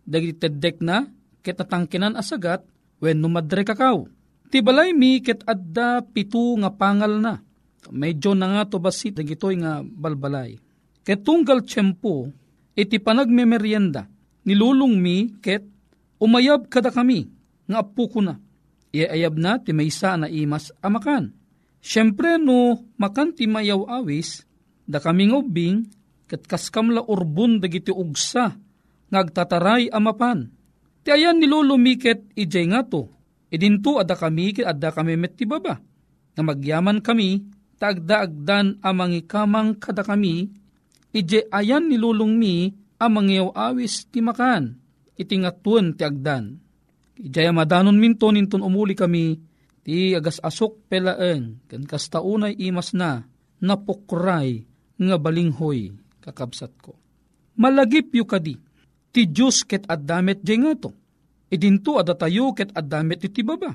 Dagiti 0.06 0.38
teddek 0.38 0.80
na 0.86 1.10
ket 1.42 1.58
natangkinan 1.58 2.18
asagat 2.18 2.62
wen 3.02 3.18
numadre 3.18 3.66
kakaw. 3.66 4.06
Ti 4.54 4.62
balay 4.62 4.94
mi 4.94 5.20
ket 5.20 5.42
adda 5.50 6.06
pitu 6.06 6.56
nga 6.62 6.70
pangal 6.70 7.18
na. 7.18 7.42
Medyo 7.90 8.34
na 8.34 8.50
nga 8.50 8.64
to 8.70 8.78
basit 8.82 9.18
dagitoy 9.18 9.62
nga 9.62 9.82
balbalay. 9.82 10.58
Ket 11.06 11.26
tunggal 11.26 11.66
tiyempo 11.66 12.30
iti 12.78 12.98
panagmemeryenda. 13.02 14.06
Nilulong 14.46 14.98
mi 14.98 15.34
ket 15.42 15.66
umayab 16.22 16.70
kada 16.70 16.94
kami 16.94 17.26
nga 17.66 17.82
apu 17.82 18.06
ko 18.10 18.22
na. 18.22 18.38
Iayab 18.94 19.36
na 19.36 19.58
ti 19.58 19.74
maysa 19.74 20.16
na 20.16 20.30
imas 20.30 20.72
amakan 20.80 21.46
Siyempre 21.86 22.42
no, 22.42 22.82
makanti 22.98 23.46
mayaw 23.46 23.86
awis, 24.02 24.42
da 24.90 24.98
kaming 24.98 25.38
ubing, 25.38 25.86
kat 26.26 26.50
kaskamla 26.50 27.06
urbun 27.06 27.62
dagiti 27.62 27.94
ugsa, 27.94 28.58
ngagtataray 29.16 29.88
amapan. 29.88 30.52
Ti 31.08 31.16
ayan 31.16 31.40
nilulumiket 31.40 32.36
ijay 32.36 32.68
nga 32.68 32.84
to, 32.84 33.08
idinto 33.48 33.96
ada 33.96 34.20
kami 34.20 34.52
ket 34.52 34.68
adda 34.68 34.92
kami 34.92 35.16
met 35.16 35.40
ti 35.40 35.48
baba. 35.48 35.80
Nga 36.36 36.44
magyaman 36.44 37.00
kami, 37.00 37.40
taagda-agdan 37.80 38.84
amangi 38.84 39.24
kamang 39.24 39.80
kada 39.80 40.04
kami, 40.04 40.52
ije 41.16 41.48
ayan 41.48 41.88
nilulong 41.88 42.36
mi 42.36 42.76
amang 43.00 43.32
awis 43.56 44.12
ti 44.12 44.20
makan, 44.20 44.76
iti 45.16 45.40
ngatuan 45.40 45.96
ti 45.96 46.04
agdan. 46.04 46.60
Ijay 47.16 47.48
madanon 47.56 47.96
minto 47.96 48.28
ninton 48.28 48.60
umuli 48.60 48.92
kami, 48.92 49.40
Ti 49.86 50.18
agas 50.18 50.42
asok 50.42 50.90
pelaeng, 50.90 51.62
kan 51.70 51.86
kastaunay 51.86 52.58
imas 52.58 52.98
na, 52.98 53.22
napukray 53.62 54.66
nga 54.98 55.16
balinghoy 55.22 55.94
kakabsat 56.26 56.74
ko. 56.82 56.98
Malagip 57.54 58.10
yu 58.18 58.26
kadi, 58.26 58.58
ti 59.16 59.32
Diyos 59.32 59.64
ket 59.64 59.88
addamet 59.88 60.44
jay 60.44 60.60
nga 60.60 60.76
to. 60.76 60.92
Idinto 61.48 61.96
ada 61.96 62.12
tayo 62.20 62.52
ket 62.52 62.76
addamet 62.76 63.24
iti 63.24 63.40
baba. 63.48 63.72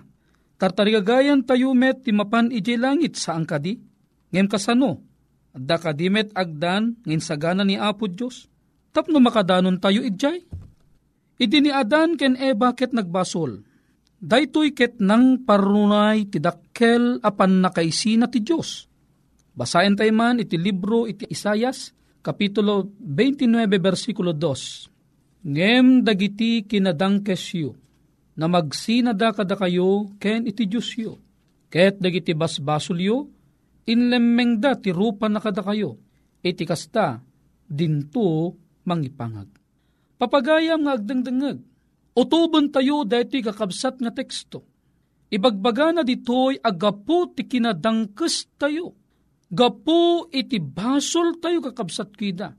Tartarigagayan 0.60 1.48
tayo 1.48 1.72
met 1.72 2.04
ti 2.04 2.12
mapan 2.12 2.52
ijay 2.52 2.76
langit 2.76 3.16
saan 3.16 3.48
kadi. 3.48 3.80
Ngem 4.28 4.44
kasano, 4.52 5.00
adda 5.56 5.80
kadimet 5.80 6.36
agdan 6.36 7.00
ngin 7.08 7.24
sagana 7.24 7.64
ni 7.64 7.80
Apo 7.80 8.04
Diyos. 8.04 8.44
Tapno 8.92 9.16
makadanon 9.16 9.80
tayo 9.80 10.04
ijay. 10.04 10.44
Idi 11.40 11.64
ni 11.64 11.72
Adan 11.72 12.20
ken 12.20 12.36
Eva 12.36 12.76
ket 12.76 12.92
nagbasol 12.92 13.64
Daytoy 14.20 14.76
ket 14.76 15.00
nang 15.00 15.48
parunay 15.48 16.28
ti 16.28 16.36
dakkel 16.36 17.24
apan 17.24 17.64
nakaisina 17.64 18.28
ti 18.28 18.44
Dios. 18.44 18.84
Basahin 19.56 19.96
tayo 19.96 20.12
man 20.12 20.44
iti 20.44 20.60
libro 20.60 21.08
iti 21.08 21.24
Isayas, 21.24 21.96
Kapitulo 22.20 22.92
29, 23.00 23.80
versikulo 23.80 24.36
2. 24.36 24.89
Ngem 25.40 26.04
dagiti 26.04 26.64
kinadangkes 26.68 27.56
yu, 27.56 27.72
na 28.36 28.44
magsinada 28.48 29.32
kada 29.32 29.56
kayo 29.56 30.12
ken 30.20 30.44
iti 30.44 30.68
Diyos 30.68 30.92
yu. 30.96 31.16
Ket 31.72 31.96
dagiti 31.96 32.36
basbasol 32.36 33.00
yu, 33.00 33.16
inlemmeng 33.88 34.60
da 34.60 34.76
ti 34.76 34.92
rupa 34.92 35.32
na 35.32 35.40
kada 35.40 35.64
kayo, 35.64 35.96
iti 36.44 36.68
kasta, 36.68 37.24
dinto 37.64 38.52
mangipangag. 38.84 39.48
Papagayam 40.20 40.84
nga 40.84 41.00
agdengdengag, 41.00 41.64
Utuban 42.10 42.74
tayo 42.74 43.06
deti 43.06 43.38
kakabsat 43.38 44.02
nga 44.02 44.10
teksto. 44.10 44.66
Ibagbaga 45.30 45.94
na 45.94 46.02
ditoy 46.02 46.58
agapo 46.58 47.30
ti 47.30 47.46
kinadangkes 47.46 48.58
tayo. 48.58 48.98
Gapo 49.50 50.26
iti 50.34 50.58
basol 50.58 51.38
tayo 51.38 51.62
kakabsat 51.62 52.10
kida. 52.18 52.50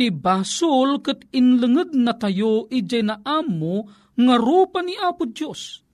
Ti 0.00 0.08
basol 0.08 1.04
kat 1.04 1.28
inlenged 1.28 1.92
na 1.92 2.16
tayo 2.16 2.64
ijay 2.72 3.04
na 3.04 3.20
amo 3.20 3.84
nga 4.16 4.40
rupa 4.40 4.80
ni 4.80 4.96
Apo 4.96 5.28
Diyos. 5.28 5.84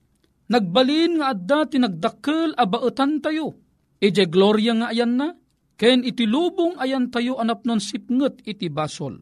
Nagbalin 0.47 1.19
nga 1.19 1.35
adda 1.35 1.67
ti 1.67 1.75
nagdakkel 1.75 2.55
abaetan 2.55 3.19
tayo. 3.19 3.59
Ijay 3.99 4.31
gloria 4.31 4.79
nga 4.79 4.95
ayan 4.95 5.19
na. 5.19 5.35
Ken 5.75 6.07
iti 6.07 6.23
lubong 6.23 6.79
ayan 6.79 7.11
tayo 7.11 7.35
anap 7.35 7.67
non 7.67 7.83
sipnget 7.83 8.47
iti 8.47 8.71
basol. 8.71 9.19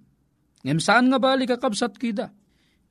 Ngem 0.61 0.77
saan 0.77 1.09
nga 1.09 1.17
bali 1.17 1.49
kakabsat 1.49 1.97
kida? 1.97 2.29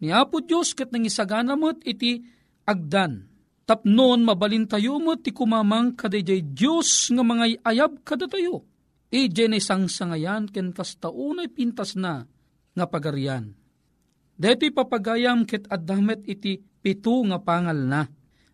Ni 0.03 0.11
Apo 0.11 0.43
Diyos 0.43 0.75
kat 0.75 0.91
nangisagana 0.91 1.55
mo't 1.55 1.79
iti 1.87 2.19
agdan. 2.67 3.23
Tapnon 3.71 4.27
mabalin 4.27 4.67
tayo 4.67 4.99
mo 4.99 5.15
ti 5.15 5.31
kumamang 5.31 5.95
kadayjay 5.95 6.43
Diyos 6.43 7.15
nga 7.15 7.23
mga 7.23 7.63
ayab 7.63 8.03
kada 8.03 8.27
tayo. 8.27 8.67
E 9.15 9.31
na 9.47 9.63
isang 9.63 9.87
sangayan 9.87 10.51
ken 10.51 10.75
kastaunay 10.75 11.47
pintas 11.47 11.95
na 11.95 12.27
nga 12.75 12.87
pagarian. 12.91 13.55
Deto'y 14.35 14.75
papagayam 14.75 15.47
ket 15.47 15.71
addamet 15.71 16.27
iti 16.27 16.59
pito 16.59 17.23
nga 17.31 17.39
pangal 17.39 17.79
na. 17.87 18.03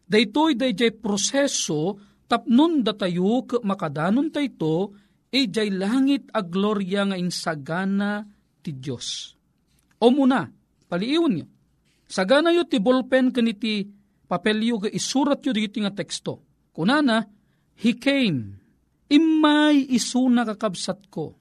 Daytoy 0.05 0.61
dayjay 0.61 1.01
proseso 1.01 1.97
tapnon 2.29 2.85
datayo 2.85 3.49
ke 3.49 3.57
makadanon 3.65 4.29
tayto 4.29 4.93
e 5.33 5.49
jay 5.49 5.73
langit 5.73 6.29
a 6.37 6.45
gloria 6.45 7.09
nga 7.09 7.17
insagana 7.17 8.21
ti 8.61 8.77
Diyos. 8.77 9.33
O 10.05 10.13
muna, 10.13 10.45
paliiwan 10.93 11.41
nyo. 11.41 11.47
Sagana 12.05 12.53
yu 12.53 12.69
ti 12.69 12.77
ballpen 12.85 13.33
kaniti 13.33 13.89
papelyo 14.29 14.85
ga 14.85 14.93
isurat 14.93 15.41
yu 15.41 15.57
dito 15.57 15.81
nga 15.81 15.97
teksto. 15.97 16.45
Kunana, 16.77 17.25
He 17.81 17.97
came, 17.97 18.60
imay 19.11 19.91
isuna 19.91 20.47
kakabsat 20.47 21.11
ko. 21.11 21.35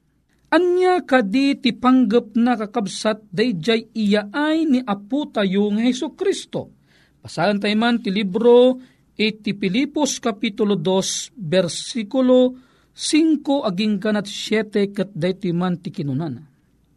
Anya 0.50 1.06
kadi 1.06 1.62
ti 1.62 1.78
panggap 1.78 2.34
na 2.34 2.58
kakabsat 2.58 3.22
dayjay 3.30 3.94
iyaay 3.94 4.66
ni 4.66 4.80
Apo 4.82 5.30
tayo 5.30 5.70
nga 5.78 5.86
Heso 5.86 6.18
Kristo. 6.18 6.74
Pasalan 7.22 7.62
tayo 7.62 7.78
man 7.78 8.02
ti 8.02 8.10
libro 8.10 8.82
iti 9.14 9.54
Pilipos 9.54 10.18
Kapitulo 10.18 10.74
2, 10.74 11.38
versikulo 11.38 12.58
5 12.98 13.68
aging 13.70 13.96
kanat 14.02 14.26
7 14.26 14.90
kat 14.96 15.10
dayti 15.14 15.54
man 15.54 15.78
ti 15.78 15.94
kinunana. 15.94 16.42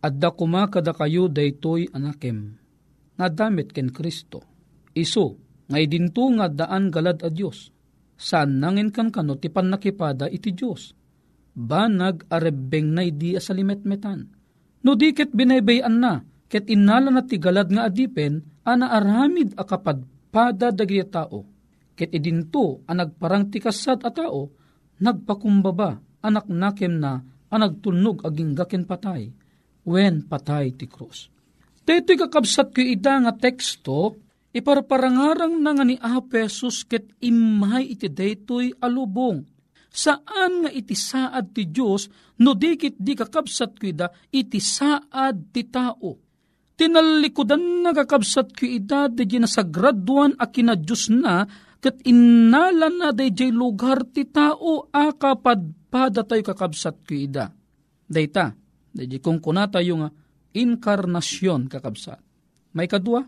Adda 0.03 0.33
kuma 0.33 0.67
kada 0.73 0.97
kayo 0.97 1.29
daytoy 1.29 1.93
anakem 1.93 2.57
nga 3.17 3.29
damit 3.29 3.71
ken 3.71 3.93
Kristo. 3.93 4.43
Iso, 4.97 5.37
ngay 5.69 5.85
dinto 5.89 6.25
nga 6.37 6.49
daan 6.49 6.89
galad 6.89 7.21
a 7.21 7.29
Diyos. 7.29 7.72
Saan 8.23 8.63
nangin 8.63 8.95
kan 8.95 9.11
kano 9.11 9.35
ti 9.35 9.51
nakipada 9.51 10.31
iti 10.31 10.55
Diyos. 10.55 10.95
banag 11.53 12.25
arebeng 12.33 12.97
na 12.97 13.05
di 13.05 13.37
asalimetmetan. 13.37 14.25
No 14.83 14.97
dikit 14.97 15.31
binaybayan 15.37 16.01
na, 16.01 16.25
ket 16.49 16.67
inala 16.67 17.13
na 17.13 17.23
tigalad 17.23 17.69
nga 17.69 17.87
adipen, 17.87 18.43
ana 18.65 18.89
aramid 18.89 19.55
akapadpada 19.55 20.73
dagiti 20.73 21.07
tao. 21.13 21.45
Ket 21.93 22.11
idinto 22.17 22.83
ang 22.89 23.05
nagparang 23.05 23.53
tikasad 23.53 24.01
a 24.03 24.11
tao, 24.11 24.49
nagpakumbaba, 24.99 26.01
anak 26.25 26.49
nakem 26.49 26.97
na, 26.99 27.21
ang 27.53 27.61
nagtunog 27.61 28.25
aging 28.25 28.57
gaken 28.57 28.85
patay, 28.89 29.29
wen 29.85 30.25
patay 30.25 30.73
ti 30.73 30.89
krus. 30.89 31.29
Dito'y 31.83 32.17
kakabsat 32.17 32.73
ko 32.73 32.81
ida 32.81 33.21
nga 33.21 33.35
teksto, 33.37 34.17
iparparangarang 34.53 35.59
na 35.59 35.73
nga 35.73 35.85
ni 35.85 35.97
Apesus 35.97 36.85
ket 36.85 37.09
imay 37.25 37.97
iti 37.97 38.13
daytoy 38.13 38.77
alubong. 38.85 39.45
Saan 39.93 40.65
nga 40.65 40.71
iti 40.73 40.97
saad 40.97 41.53
ti 41.53 41.69
Diyos 41.69 42.09
no 42.41 42.57
dikit 42.57 42.97
di 42.97 43.13
kakabsat 43.13 43.77
ko 43.77 43.93
iti 44.33 44.61
saad 44.61 45.53
ti 45.53 45.69
tao. 45.69 46.17
Tinalikudan 46.73 47.85
na 47.85 47.93
kakabsat 47.93 48.57
ko 48.57 48.65
ida 48.65 49.13
di 49.13 49.29
nasagraduan 49.37 50.33
a 50.41 50.49
kina 50.49 50.73
Diyos 50.77 51.13
na 51.13 51.45
ket 51.83 52.01
innala 52.09 52.89
na 52.89 53.13
day 53.13 53.33
lugar 53.53 54.09
ti 54.09 54.25
tao 54.29 54.89
akapadpada 54.89 56.25
tayo 56.25 56.41
kakabsat 56.41 57.05
ko. 57.05 57.13
Dayta, 58.09 58.53
day 58.93 59.21
kung 59.21 59.41
kuna 59.41 59.69
tayo 59.69 60.01
nga 60.01 60.09
inkarnasyon 60.53 61.69
kakabsat. 61.69 62.21
May 62.73 62.89
kadua, 62.89 63.25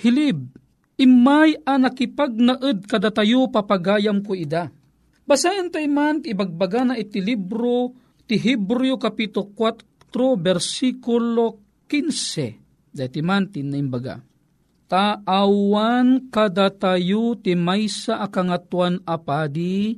hilib, 0.00 0.52
imay 1.00 1.56
a 1.64 1.76
nakipagnaed 1.76 2.88
kadatayo 2.88 3.48
papagayam 3.48 4.20
ko 4.20 4.36
ida. 4.36 4.72
Basayan 5.22 5.70
tayo 5.70 5.86
man 5.88 6.20
ibagbaga 6.26 6.82
na 6.82 6.94
iti 6.98 7.22
libro 7.22 7.94
ti 8.26 8.36
Hebreo 8.36 8.98
kapito 8.98 9.48
4 9.54 10.12
versikulo 10.36 11.62
15. 11.88 12.92
Dati 12.92 13.20
man 13.24 13.48
tinimbaga. 13.48 14.20
Taawan 14.90 16.28
kadatayo 16.28 17.40
ti 17.40 17.56
maysa 17.56 18.20
akangatuan 18.20 19.00
apadi 19.08 19.96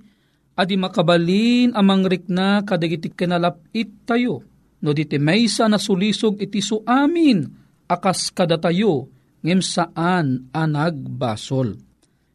adi 0.54 0.74
makabalin 0.78 1.74
amang 1.74 2.06
rikna 2.06 2.62
kadagiti 2.62 3.10
kinalapit 3.10 4.06
tayo 4.06 4.46
no 4.78 4.94
diti 4.94 5.18
maysa 5.18 5.66
na 5.66 5.82
sulisog 5.82 6.38
iti 6.38 6.62
su 6.62 6.78
amin 6.86 7.42
akas 7.90 8.30
kadatayo 8.30 9.10
ngem 9.44 9.60
saan 9.60 10.48
anag 10.56 10.96
basol. 11.04 11.76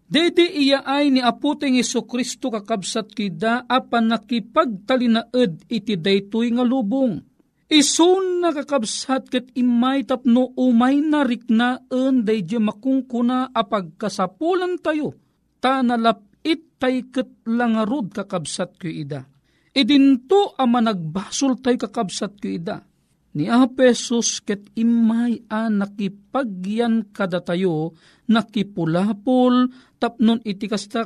Dede 0.09 0.45
iya 0.45 0.81
ay 0.85 1.13
ni 1.13 1.21
aputeng 1.21 1.77
Iso 1.77 2.05
Kristo 2.05 2.49
kakabsat 2.49 3.13
kida 3.13 3.65
apan 3.69 4.09
nakipagtalinaed 4.09 5.69
iti 5.69 5.97
daytoy 5.97 6.53
nga 6.53 6.65
lubong. 6.65 7.21
Isun 7.69 8.41
nakakabsat 8.41 9.29
ket 9.29 9.53
imay 9.53 10.01
tapno 10.09 10.49
umay 10.57 11.05
na 11.05 11.21
riknaan 11.21 12.25
daydi 12.25 12.57
makungkuna 12.57 13.53
apagkasapulan 13.53 14.81
tayo. 14.81 15.13
Ta 15.61 15.85
nalapit 15.85 16.81
tay 16.81 17.05
ket 17.13 17.45
langarod 17.45 18.09
kakabsat 18.09 18.79
ko 18.81 18.89
ida 18.89 19.29
Idinto 19.69 20.57
ama 20.57 20.81
nagbasol 20.81 21.61
tayo 21.61 21.77
kakabsat 21.77 22.41
ko 22.41 22.49
ida. 22.49 22.88
Ni 23.29 23.45
Apesos 23.45 24.41
ket 24.41 24.73
imay 24.73 25.45
a 25.53 25.69
nakipagyan 25.69 27.13
kada 27.13 27.37
tayo, 27.45 27.93
nakipulapol, 28.25 29.69
tapnon 30.01 30.41
iti 30.41 30.65
kasta 30.65 31.05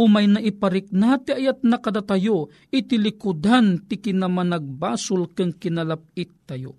umay 0.00 0.24
na 0.32 0.40
iparik 0.40 0.88
nati 0.88 1.36
ayat 1.36 1.60
na 1.68 1.76
kada 1.76 2.00
tayo, 2.00 2.48
iti 2.72 2.96
likudan 2.96 3.84
ti 3.84 4.00
kinaman 4.00 4.56
nagbasol 4.56 5.36
keng 5.36 5.60
kinalapit 5.60 6.32
tayo. 6.48 6.72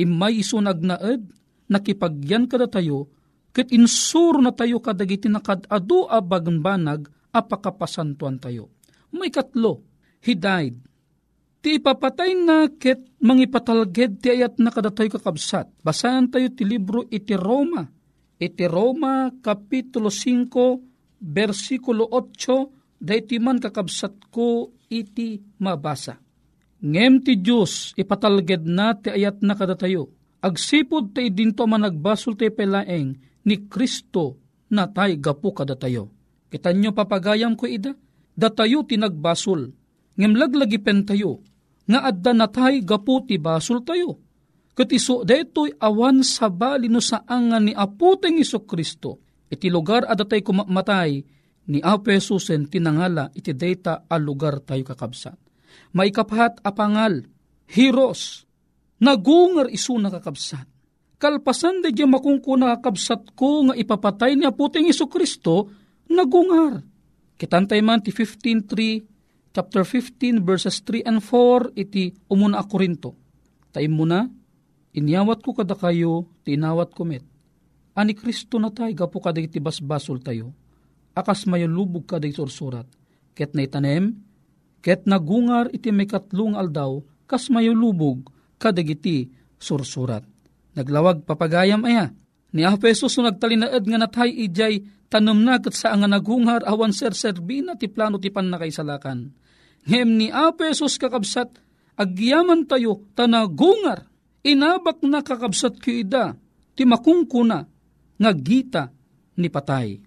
Imay 0.00 0.40
isunag 0.40 0.80
naed, 0.80 1.28
nakipagyan 1.68 2.48
kada 2.48 2.72
tayo, 2.72 3.12
ket 3.52 3.68
insur 3.68 4.40
na 4.40 4.56
tayo 4.56 4.80
kadagiti 4.80 5.28
nakadado 5.28 6.08
a 6.08 6.24
baganbanag, 6.24 7.04
apakapasantuan 7.36 8.40
tayo. 8.40 8.72
May 9.12 9.28
katlo, 9.28 9.84
he 10.24 10.32
died. 10.32 10.80
Ti 11.62 11.78
ipapatay 11.78 12.34
na 12.42 12.66
ket 12.74 12.98
mangipatalged 13.22 14.18
ti 14.18 14.34
ayat 14.34 14.58
na 14.58 14.74
kadatoy 14.74 15.06
kakabsat. 15.06 15.70
Basahan 15.86 16.26
tayo 16.26 16.50
ti 16.50 16.66
libro 16.66 17.06
iti 17.06 17.38
Roma. 17.38 17.86
Iti 18.42 18.66
Roma 18.66 19.30
Kapitulo 19.38 20.10
5 20.10 21.22
versikulo 21.22 22.10
8 22.10 22.98
dayti 22.98 23.38
man 23.38 23.62
kakabsat 23.62 24.26
ko 24.34 24.74
iti 24.90 25.38
mabasa. 25.62 26.18
Ngem 26.82 27.22
ti 27.22 27.38
Diyos 27.38 27.94
ipatalged 27.94 28.66
na 28.66 28.98
ti 28.98 29.14
ayat 29.14 29.38
na 29.46 29.54
kadatayo. 29.54 30.10
Agsipod 30.42 31.14
ti 31.14 31.30
dinto 31.30 31.62
man 31.70 31.86
nagbasol 31.86 32.34
ti 32.34 32.50
pelaeng 32.50 33.14
ni 33.46 33.70
Kristo 33.70 34.34
na 34.66 34.90
tay 34.90 35.14
gapu 35.14 35.54
kadatayo. 35.54 36.10
Kitan 36.50 36.82
nyo 36.82 36.90
papagayam 36.90 37.54
ko 37.54 37.70
ida, 37.70 37.94
datayo 38.34 38.82
tinagbasol 38.82 39.70
ngem 40.18 40.34
laglagi 40.36 40.82
pen 40.82 41.06
tayo, 41.06 41.40
nga 41.86 42.00
adda 42.06 42.32
natay 42.34 42.82
gaputi 42.82 43.38
basol 43.38 43.82
tayo. 43.82 44.18
Kat 44.72 44.88
detoy 45.28 45.68
awan 45.76 46.24
sa 46.24 46.48
bali 46.48 46.88
no 46.88 47.02
saangan 47.02 47.60
ni 47.60 47.76
aputeng 47.76 48.40
iso 48.40 48.64
Kristo, 48.64 49.20
iti 49.52 49.68
lugar 49.68 50.08
adatay 50.08 50.40
kumamatay, 50.40 51.20
ni 51.68 51.78
Apesusen 51.78 52.66
tinangala 52.66 53.30
iti 53.36 53.52
data 53.52 54.08
a 54.08 54.16
lugar 54.16 54.64
tayo 54.64 54.82
kakabsat. 54.82 55.36
Maikapahat 55.92 56.64
apangal, 56.64 57.22
hiros, 57.68 58.48
nagungar 58.98 59.68
iso 59.68 59.94
nakakabsat. 60.00 60.66
Kalpasan 61.20 61.84
de 61.84 61.94
di 61.94 62.02
makungkuna 62.02 62.80
kakabsat 62.80 63.36
ko 63.38 63.70
nga 63.70 63.74
ipapatay 63.78 64.34
ni 64.34 64.48
aputeng 64.48 64.88
iso 64.88 65.06
Kristo, 65.06 65.70
nagungar. 66.10 66.82
Kitantay 67.36 67.84
man 67.84 68.02
ti 68.02 68.10
15.3 68.10 69.11
chapter 69.52 69.84
15 69.84 70.40
verses 70.42 70.80
3 70.80 71.04
and 71.04 71.20
4 71.20 71.76
iti 71.76 72.16
umuna 72.32 72.60
a 72.60 72.64
Korinto. 72.64 73.14
Taim 73.72 73.92
muna, 73.92 74.28
inyawat 74.96 75.44
ko 75.44 75.52
kada 75.52 75.76
kayo, 75.76 76.28
tinawat 76.44 76.92
ko 76.92 77.04
met. 77.04 77.24
Ani 77.92 78.16
Kristo 78.16 78.56
na 78.56 78.72
tayo, 78.72 78.92
gapo 78.96 79.20
kada 79.20 79.40
iti 79.40 79.60
basbasol 79.60 80.24
tayo. 80.24 80.56
Akas 81.12 81.44
mayo 81.44 81.68
lubog 81.68 82.08
kada 82.08 82.24
iti 82.24 82.40
sursurat. 82.40 82.88
Ket 83.36 83.52
na 83.52 83.64
itanem, 83.64 84.16
ket 84.80 85.04
nagungar 85.04 85.68
iti 85.72 85.92
may 85.92 86.08
katlong 86.08 86.56
aldaw, 86.56 87.00
kas 87.28 87.52
mayo 87.52 87.76
lubog 87.76 88.32
kada 88.56 88.80
iti 88.80 89.28
sursurat. 89.60 90.24
Naglawag 90.72 91.28
papagayam 91.28 91.84
aya. 91.84 92.12
Ni 92.52 92.64
Apesos 92.68 93.16
so 93.16 93.24
nagtalinaed 93.24 93.84
nga 93.88 93.98
natay 94.00 94.28
ijay 94.28 94.84
tanom 95.08 95.40
na 95.40 95.60
kat 95.60 95.72
sa 95.72 95.96
nga 95.96 96.08
nagungar 96.08 96.64
awan 96.64 96.92
ser 96.92 97.16
serbina 97.16 97.76
ti 97.76 97.88
plano 97.88 98.20
ti 98.20 98.28
pan 98.28 98.48
nakaisalakan 98.48 99.41
Ngem 99.82 100.08
ni 100.14 100.28
Apesos 100.30 100.94
kakabsat, 100.94 101.58
agyaman 101.98 102.70
tayo 102.70 103.02
tanagungar, 103.18 104.06
inabak 104.46 105.02
na 105.02 105.22
kakabsat 105.22 105.82
ida, 105.90 106.38
ti 106.78 106.86
makungkuna, 106.86 107.66
nga 108.18 108.30
gita 108.30 108.94
ni 109.34 109.50
patay. 109.50 109.98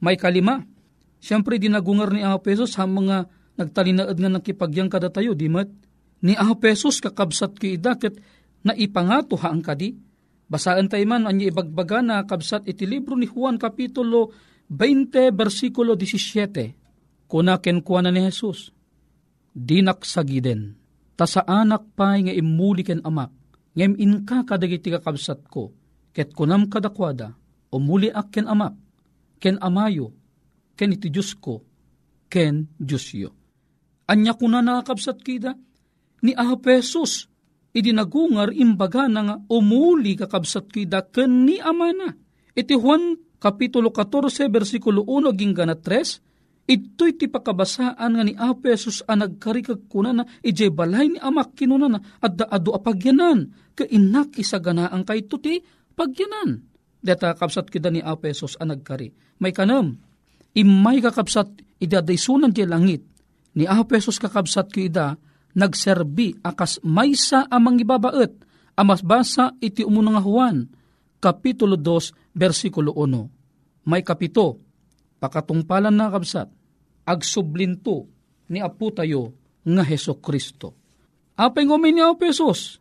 May 0.00 0.16
kalima, 0.16 0.64
siyempre 1.20 1.60
dinagungar 1.60 2.12
ni 2.16 2.24
Apesos 2.24 2.72
sa 2.72 2.88
mga 2.88 3.28
nagtalinaad 3.60 4.16
nga 4.16 4.30
nakipagyang 4.32 4.88
kada 4.88 5.12
tayo, 5.12 5.36
di 5.36 5.52
mat? 5.52 5.68
Ni 6.24 6.32
Apesos 6.32 7.04
kakabsat 7.04 7.60
ida, 7.60 8.00
ket 8.00 8.16
naipangato 8.64 9.36
haang 9.36 9.60
kadi, 9.60 9.92
Basaan 10.44 10.92
tayo 10.92 11.08
man 11.08 11.24
ang 11.24 11.40
ibagbaga 11.40 12.04
na 12.04 12.20
kabsat 12.28 12.68
iti 12.68 12.84
libro 12.84 13.16
ni 13.16 13.24
Juan 13.24 13.56
Kapitulo 13.56 14.28
20 14.68 15.32
versikulo 15.32 15.96
17. 15.96 17.24
Kuna 17.24 17.56
kenkwana 17.64 18.12
ni 18.12 18.20
Jesus 18.28 18.73
dinak 19.54 20.02
sagiden. 20.02 20.74
Ta 21.14 21.30
sa 21.30 21.46
anak 21.46 21.94
pay 21.94 22.26
nga 22.26 22.34
imuli 22.34 22.82
ken 22.82 22.98
amak, 23.06 23.30
ngem 23.78 23.94
inka 23.94 24.42
kadagiti 24.42 24.90
kakabsat 24.90 25.46
ko, 25.46 25.70
ket 26.10 26.34
kunam 26.34 26.66
kadakwada, 26.66 27.38
umuli 27.70 28.10
ak 28.10 28.34
ken 28.34 28.50
amak, 28.50 28.74
ken 29.38 29.56
amayo, 29.62 30.10
ken 30.74 30.98
iti 30.98 31.06
Diyos 31.08 31.38
ko, 31.38 31.62
ken 32.26 32.66
Diyosyo. 32.74 33.30
Anya 34.10 34.34
kuna 34.34 34.58
nakakabsat 34.58 35.22
kida, 35.22 35.54
ni 36.26 36.34
Ahapesos, 36.34 37.30
idinagungar 37.70 38.50
imbaga 38.50 39.06
na 39.06 39.20
nga 39.22 39.36
umuli 39.46 40.18
kakabsat 40.18 40.66
kida 40.74 41.06
ken 41.14 41.46
ni 41.46 41.62
amana. 41.62 42.10
Iti 42.58 42.74
Juan 42.74 43.18
Kapitulo 43.38 43.92
14, 43.92 44.48
versikulo 44.48 45.04
1, 45.04 45.30
ginggana 45.36 45.76
3, 45.76 46.33
Ito'y 46.64 47.20
ti 47.20 47.28
pakabasaan 47.28 48.16
nga 48.16 48.24
ni 48.24 48.32
Apo 48.40 48.72
Jesus 48.72 49.04
ang 49.04 49.20
nagkarikag 49.20 49.84
kuna 49.84 50.16
na 50.16 50.24
ijay 50.40 50.72
balay 50.72 51.12
ni 51.12 51.20
amak 51.20 51.52
kinuna 51.52 51.92
na 51.92 52.00
at 52.24 52.40
daado 52.40 52.72
apagyanan 52.72 53.52
ka 53.76 53.84
inak 53.84 54.40
isaganaan 54.40 55.04
kay 55.04 55.28
tuti 55.28 55.60
pagyanan. 55.92 56.64
Deta 57.04 57.36
kapsat 57.36 57.68
kida 57.68 57.92
ni 57.92 58.00
Apo 58.00 58.24
Jesus 58.24 58.56
ang 58.56 58.72
nagkari. 58.72 59.12
May 59.44 59.52
kanam, 59.52 60.00
imay 60.56 61.04
kakapsat 61.04 61.52
idadaysunan 61.84 62.56
ti 62.56 62.64
langit 62.64 63.04
ni 63.52 63.68
Apo 63.68 63.92
Jesus 63.92 64.16
kakabsat 64.16 64.72
kida 64.72 65.20
nagserbi 65.52 66.40
akas 66.40 66.80
maysa 66.80 67.44
amang 67.52 67.76
ibabaet, 67.76 68.40
amas 68.80 69.04
basa 69.04 69.52
iti 69.60 69.84
umunang 69.84 70.24
Juan, 70.24 70.64
Kapitulo 71.20 71.76
2, 71.76 72.36
versikulo 72.36 72.92
1. 72.96 73.88
May 73.88 74.04
kapito, 74.04 74.63
pakatungpalan 75.24 75.96
na 75.96 76.12
kabsat, 76.12 76.52
agsublinto 77.08 78.04
ni 78.52 78.60
Apo 78.60 78.92
tayo 78.92 79.32
nga 79.64 79.80
Heso 79.80 80.20
Kristo. 80.20 80.76
Apay 81.40 81.64
ngumin 81.64 81.96
niya 81.96 82.12
pesos, 82.20 82.76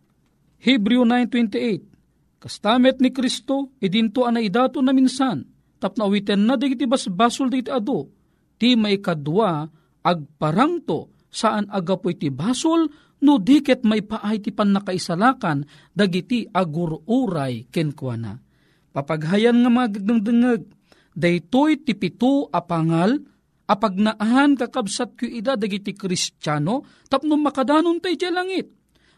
Hebreo 0.59 1.07
9.28, 1.07 2.43
Kastamet 2.43 2.99
ni 2.99 3.15
Kristo, 3.15 3.71
idinto 3.79 4.27
ana 4.27 4.43
idato 4.43 4.83
na 4.83 4.91
minsan, 4.91 5.47
tapno 5.79 6.11
awiten 6.11 6.43
na 6.43 6.59
digiti 6.59 6.83
basbasol 6.83 7.47
digiti 7.47 7.71
ado, 7.71 8.11
ti 8.59 8.75
may 8.75 8.99
kadwa 8.99 9.71
agparangto 10.03 11.15
saan 11.31 11.71
agapoy 11.71 12.19
ti 12.19 12.27
basol 12.27 12.91
no 13.23 13.39
diket 13.39 13.87
may 13.87 14.03
paay 14.03 14.43
ti 14.43 14.51
pan 14.51 14.75
nakaisalakan 14.75 15.63
dagiti 15.95 16.43
agururay 16.51 17.71
kenkwana. 17.71 18.43
Papaghayan 18.91 19.63
nga 19.63 19.71
magdengdengeg, 19.71 20.69
daytoy 21.13 21.81
ti 21.85 21.93
pito 21.93 22.49
apangal, 22.49 23.21
apagnaahan 23.69 24.57
kakabsat 24.59 25.15
ko 25.15 25.25
ida 25.25 25.55
dagiti 25.55 25.95
kristyano, 25.95 26.83
tapno 27.07 27.39
makadanon 27.39 28.01
tay 28.03 28.17
ti 28.19 28.27
langit. 28.27 28.69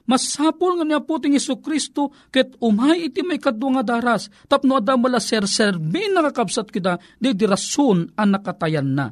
Masapol 0.05 0.77
nga 0.77 0.85
niya 0.85 1.01
po 1.01 1.17
ting 1.17 1.33
Iso 1.33 1.57
Kristo 1.57 2.13
ket 2.29 2.53
umay 2.61 3.09
iti 3.09 3.25
may 3.25 3.41
kadwa 3.41 3.81
nga 3.81 3.97
daras 3.97 4.29
tapno 4.45 4.77
adam 4.77 5.01
wala 5.01 5.17
ser-serbi 5.17 6.13
nakakabsat 6.13 6.69
kita 6.69 7.01
di 7.17 7.33
dirason 7.33 8.13
ang 8.13 8.29
nakatayan 8.29 8.85
na. 8.85 9.09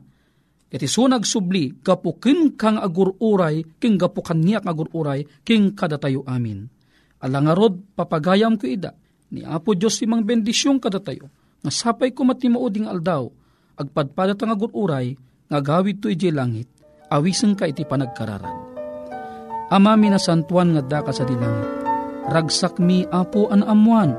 Iti 0.69 0.85
sunag 0.85 1.25
subli 1.25 1.81
gapukin 1.81 2.53
kang 2.53 2.77
agururay 2.77 3.65
king 3.81 3.97
gapukan 3.97 4.37
niya 4.37 4.61
agururay 4.61 5.25
king 5.41 5.73
kadatayo 5.73 6.21
amin. 6.29 6.69
Alangarod 7.25 7.97
papagayam 7.97 8.61
ko 8.61 8.69
ida 8.69 8.93
ni 9.33 9.41
Apo 9.41 9.73
Diyos 9.73 9.97
imang 10.05 10.21
bendisyon 10.21 10.77
kadatayo 10.77 11.25
nga 11.63 11.91
ko 12.11 12.21
matimauding 12.27 12.85
aldaw 12.91 13.31
agpadpadat 13.79 14.37
ang 14.43 14.51
agururay 14.51 15.15
nga 15.47 15.59
gawid 15.63 16.03
to 16.03 16.11
iti 16.11 16.29
langit 16.29 16.67
awiseng 17.07 17.55
ka 17.55 17.65
iti 17.65 17.87
panagkararan 17.87 18.73
Ama 19.73 19.97
minasantuan 19.97 20.77
nga 20.77 20.83
daka 20.85 21.09
sa 21.09 21.25
dilangit. 21.25 21.69
Ragsak 22.29 22.77
mi 22.77 23.01
apo 23.09 23.49
an 23.49 23.65
amuan. 23.65 24.13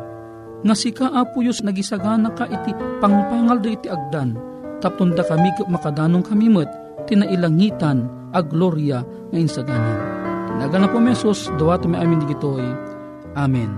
Nga 0.66 0.74
sika 0.74 1.06
apo 1.14 1.46
yus 1.46 1.62
nagisagana 1.62 2.34
ka 2.34 2.50
iti 2.50 2.74
pangpangal 2.98 3.62
da 3.62 3.68
iti 3.70 3.86
agdan. 3.86 4.34
Tapon 4.82 5.14
da 5.14 5.22
kami 5.22 5.54
makadanong 5.70 6.26
kami 6.26 6.50
met 6.50 6.66
tinailangitan 7.06 8.10
a 8.34 8.42
gloria 8.42 9.06
nga 9.30 9.38
insaganan. 9.38 9.98
Tinaga 10.50 10.76
na 10.82 10.88
po 10.90 10.98
mesos, 10.98 11.46
dawa 11.54 11.78
mi 11.86 11.96
amin 12.02 12.18
digitoy. 12.26 12.66
Amen. 13.38 13.70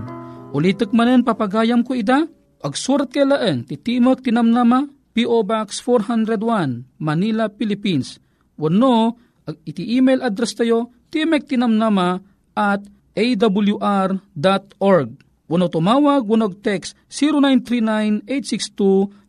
Ulitek 0.57 0.89
manen 0.97 1.21
papagayam 1.21 1.85
ko 1.85 1.93
ida, 1.93 2.25
agsurat 2.61 3.09
kay 3.09 3.25
laeng 3.25 3.65
ti 3.65 3.77
Tinamnama, 3.77 4.85
P.O. 5.17 5.41
Box 5.41 5.81
401, 5.81 6.85
Manila, 7.01 7.49
Philippines. 7.49 8.21
Wano, 8.57 9.17
iti 9.65 9.97
email 9.97 10.21
address 10.21 10.53
tayo, 10.53 10.93
Timek 11.09 11.49
Tinamnama 11.49 12.21
at 12.53 12.85
awr.org. 13.17 15.09
Wano 15.47 15.71
tumawag, 15.71 16.27
wano 16.27 16.51
text 16.53 16.93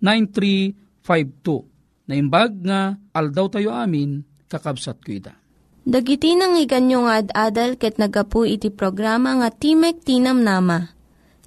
0939-862-9352. 0.03 1.64
Naimbag 2.09 2.53
nga, 2.67 2.97
aldaw 3.14 3.47
tayo 3.49 3.71
amin, 3.71 4.25
kakabsat 4.51 4.99
ko. 5.05 5.12
Dagiti 5.88 6.37
nang 6.37 6.53
iganyo 6.61 7.09
nga 7.09 7.25
ad-adal 7.25 7.81
ket 7.81 7.97
nagapu 7.97 8.45
iti 8.45 8.69
programa 8.69 9.41
nga 9.41 9.49
Timek 9.49 10.05
Tinamnama. 10.05 10.93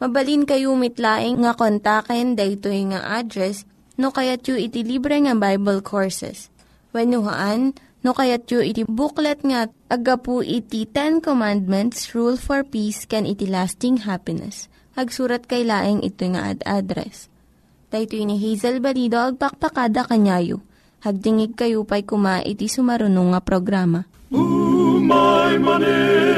Mabalin 0.00 0.48
kayo 0.48 0.72
mitlaing 0.80 1.44
nga 1.44 1.52
kontaken 1.52 2.32
daytoy 2.32 2.88
nga 2.88 3.20
address 3.20 3.68
no 4.00 4.08
kayat 4.08 4.48
yu 4.48 4.56
iti 4.56 4.80
libre 4.80 5.20
nga 5.20 5.36
Bible 5.36 5.84
Courses. 5.84 6.48
When 6.96 7.12
no 7.12 8.10
kayat 8.16 8.48
yu 8.48 8.64
iti 8.64 8.88
booklet 8.88 9.44
nga 9.44 9.68
agapu 9.92 10.40
iti 10.40 10.88
Ten 10.88 11.20
Commandments, 11.20 12.16
Rule 12.16 12.40
for 12.40 12.64
Peace, 12.64 13.04
can 13.04 13.28
iti 13.28 13.44
lasting 13.44 14.08
happiness. 14.08 14.72
Hagsurat 14.96 15.44
kay 15.44 15.68
laeng 15.68 16.00
ito 16.00 16.24
nga 16.32 16.48
ad-address. 16.56 17.28
Dahito 17.92 18.16
ni 18.16 18.40
Hazel 18.40 18.80
Balido, 18.80 19.20
agpakpakada 19.20 20.08
kanyayo. 20.08 20.64
Hagdingig 21.04 21.60
kayo 21.60 21.84
pa'y 21.84 22.08
kuma 22.08 22.40
iti 22.40 22.72
sumarunong 22.72 23.36
nga 23.36 23.40
programa. 23.44 24.08
Umay 24.32 25.60
manen, 25.60 26.29